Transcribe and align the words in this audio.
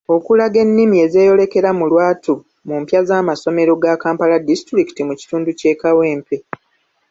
Okulaga 0.15 0.57
ennimi 0.65 0.95
ezeeyolekera 1.05 1.69
mu 1.77 1.85
lwatu 1.91 2.33
mu 2.67 2.75
mpya 2.81 3.01
z'amasomero 3.07 3.73
ga 3.81 3.93
Kampala 4.03 4.35
disitulikiti 4.47 5.01
mu 5.07 5.13
kitundu 5.19 5.49
ky'eKawempe 5.59 6.35